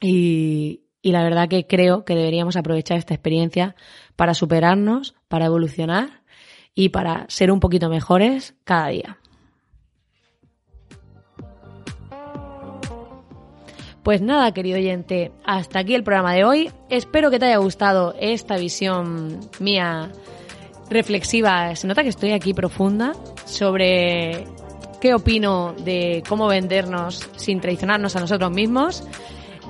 Y, 0.00 0.82
la 1.02 1.22
verdad 1.22 1.48
que 1.48 1.66
creo 1.66 2.04
que 2.04 2.16
deberíamos 2.16 2.56
aprovechar 2.56 2.98
esta 2.98 3.14
experiencia 3.14 3.76
para 4.16 4.34
superarnos, 4.34 5.14
para 5.28 5.46
evolucionar 5.46 6.22
y 6.74 6.88
para 6.88 7.26
ser 7.28 7.52
un 7.52 7.60
poquito 7.60 7.88
mejores 7.88 8.54
cada 8.64 8.88
día. 8.88 9.18
Pues 14.02 14.20
nada, 14.20 14.52
querido 14.52 14.78
oyente, 14.78 15.32
hasta 15.44 15.80
aquí 15.80 15.94
el 15.94 16.04
programa 16.04 16.34
de 16.34 16.44
hoy. 16.44 16.70
Espero 16.90 17.30
que 17.30 17.38
te 17.38 17.46
haya 17.46 17.56
gustado 17.56 18.14
esta 18.20 18.56
visión 18.56 19.40
mía 19.58 20.12
reflexiva. 20.90 21.74
Se 21.74 21.86
nota 21.86 22.02
que 22.02 22.10
estoy 22.10 22.32
aquí 22.32 22.54
profunda 22.54 23.14
sobre 23.44 24.44
qué 25.00 25.14
opino 25.14 25.74
de 25.84 26.22
cómo 26.28 26.46
vendernos 26.46 27.28
sin 27.36 27.60
traicionarnos 27.60 28.16
a 28.16 28.20
nosotros 28.20 28.50
mismos. 28.50 29.02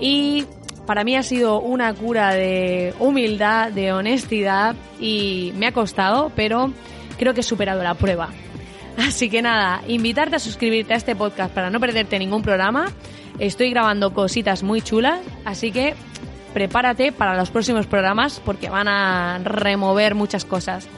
Y 0.01 0.47
para 0.87 1.05
mí 1.05 1.17
ha 1.17 1.23
sido 1.23 1.61
una 1.61 1.93
cura 1.95 2.33
de 2.33 2.95
humildad, 2.99 3.73
de 3.73 3.93
honestidad 3.93 4.77
y 5.01 5.53
me 5.57 5.67
ha 5.67 5.73
costado, 5.73 6.31
pero 6.37 6.73
creo 7.19 7.35
que 7.35 7.41
he 7.41 7.45
superado 7.45 7.83
la 7.83 7.95
prueba. 7.95 8.31
Así 8.99 9.29
que 9.29 9.43
nada, 9.43 9.83
invitarte 9.89 10.37
a 10.37 10.39
suscribirte 10.39 10.95
a 10.95 10.97
este 10.97 11.17
podcast 11.17 11.53
para 11.53 11.71
no 11.71 11.81
perderte 11.81 12.19
ningún 12.19 12.43
programa. 12.43 12.93
Estoy 13.39 13.71
grabando 13.71 14.15
cositas 14.15 14.63
muy 14.63 14.81
chulas, 14.81 15.21
así 15.45 15.71
que 15.71 15.95
prepárate 16.55 17.13
para 17.13 17.37
los 17.37 17.51
próximos 17.51 17.87
programas 17.87 18.41
porque 18.43 18.71
van 18.71 18.89
a 18.89 19.39
remover 19.45 20.15
muchas 20.15 20.45
cosas. 20.45 20.89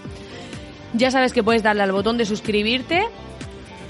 Ya 0.94 1.10
sabes 1.10 1.32
que 1.32 1.42
puedes 1.42 1.62
darle 1.62 1.82
al 1.82 1.92
botón 1.92 2.16
de 2.16 2.24
suscribirte 2.24 3.08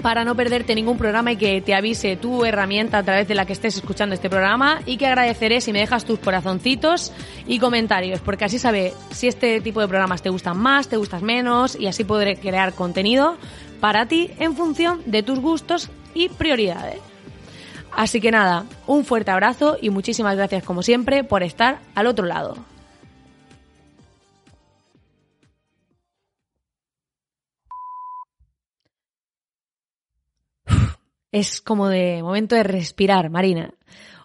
para 0.01 0.23
no 0.23 0.35
perderte 0.35 0.75
ningún 0.75 0.97
programa 0.97 1.31
y 1.31 1.37
que 1.37 1.61
te 1.61 1.75
avise 1.75 2.15
tu 2.15 2.45
herramienta 2.45 2.99
a 2.99 3.03
través 3.03 3.27
de 3.27 3.35
la 3.35 3.45
que 3.45 3.53
estés 3.53 3.75
escuchando 3.75 4.15
este 4.15 4.29
programa 4.29 4.81
y 4.85 4.97
que 4.97 5.07
agradeceré 5.07 5.61
si 5.61 5.73
me 5.73 5.79
dejas 5.79 6.05
tus 6.05 6.19
corazoncitos 6.19 7.11
y 7.47 7.59
comentarios 7.59 8.21
porque 8.21 8.45
así 8.45 8.59
sabe 8.59 8.93
si 9.11 9.27
este 9.27 9.61
tipo 9.61 9.81
de 9.81 9.87
programas 9.87 10.21
te 10.21 10.29
gustan 10.29 10.57
más, 10.57 10.87
te 10.87 10.97
gustan 10.97 11.23
menos 11.23 11.77
y 11.79 11.87
así 11.87 12.03
podré 12.03 12.37
crear 12.37 12.73
contenido 12.73 13.37
para 13.79 14.05
ti 14.07 14.31
en 14.39 14.55
función 14.55 15.01
de 15.05 15.23
tus 15.23 15.39
gustos 15.39 15.89
y 16.13 16.29
prioridades. 16.29 16.99
Así 17.91 18.21
que 18.21 18.31
nada, 18.31 18.65
un 18.87 19.03
fuerte 19.03 19.31
abrazo 19.31 19.77
y 19.81 19.89
muchísimas 19.89 20.35
gracias 20.35 20.63
como 20.63 20.83
siempre 20.83 21.23
por 21.23 21.43
estar 21.43 21.79
al 21.95 22.07
otro 22.07 22.25
lado. 22.25 22.57
Es 31.31 31.61
como 31.61 31.87
de 31.87 32.23
momento 32.23 32.55
de 32.55 32.63
respirar, 32.63 33.29
Marina. 33.29 33.73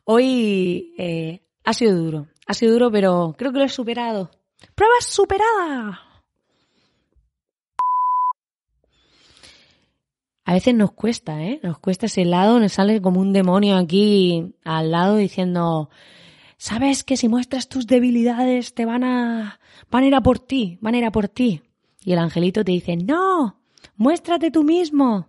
Hoy 0.04 0.94
eh, 0.98 1.42
ha 1.64 1.72
sido 1.72 1.96
duro, 1.96 2.28
ha 2.46 2.54
sido 2.54 2.72
duro, 2.72 2.90
pero 2.90 3.34
creo 3.36 3.52
que 3.52 3.58
lo 3.58 3.64
he 3.64 3.68
superado. 3.68 4.30
¡Prueba 4.74 4.94
superada! 5.00 6.00
a 10.44 10.52
veces 10.52 10.74
nos 10.74 10.92
cuesta, 10.92 11.42
¿eh? 11.42 11.58
Nos 11.62 11.78
cuesta 11.78 12.06
ese 12.06 12.24
lado, 12.24 12.60
nos 12.60 12.72
sale 12.72 13.00
como 13.00 13.20
un 13.20 13.32
demonio 13.32 13.76
aquí 13.76 14.54
al 14.64 14.90
lado 14.90 15.16
diciendo, 15.16 15.88
sabes 16.58 17.02
que 17.02 17.16
si 17.16 17.28
muestras 17.28 17.68
tus 17.68 17.86
debilidades 17.86 18.74
te 18.74 18.84
van 18.84 19.04
a, 19.04 19.58
van 19.90 20.04
a 20.04 20.06
ir 20.06 20.14
a 20.14 20.22
por 20.22 20.38
ti, 20.38 20.78
van 20.82 20.94
a 20.94 20.98
ir 20.98 21.04
a 21.06 21.12
por 21.12 21.28
ti. 21.28 21.62
Y 22.04 22.12
el 22.12 22.18
angelito 22.18 22.62
te 22.62 22.72
dice, 22.72 22.96
no, 22.96 23.58
muéstrate 23.96 24.50
tú 24.50 24.64
mismo, 24.64 25.28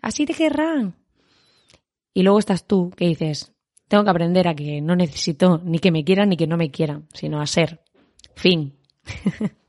así 0.00 0.24
te 0.24 0.34
querrán. 0.34 0.94
Y 2.14 2.22
luego 2.22 2.38
estás 2.38 2.66
tú 2.66 2.90
que 2.96 3.06
dices, 3.06 3.52
tengo 3.88 4.04
que 4.04 4.10
aprender 4.10 4.48
a 4.48 4.54
que 4.54 4.80
no 4.80 4.96
necesito 4.96 5.60
ni 5.64 5.80
que 5.80 5.90
me 5.90 6.04
quieran 6.04 6.28
ni 6.30 6.36
que 6.36 6.46
no 6.46 6.56
me 6.56 6.70
quieran, 6.70 7.08
sino 7.12 7.40
a 7.40 7.46
ser. 7.46 7.80
Fin. 8.36 8.78